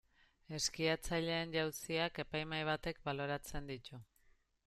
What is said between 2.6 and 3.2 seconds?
batek